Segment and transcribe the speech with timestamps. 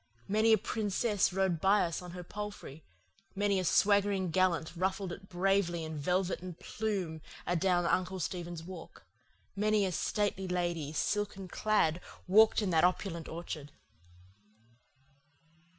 [0.27, 2.83] Many a princess rode by us on her palfrey,
[3.35, 9.03] many a swaggering gallant ruffled it bravely in velvet and plume adown Uncle Stephen's Walk,
[9.55, 13.73] many a stately lady, silken clad, walked in that opulent orchard!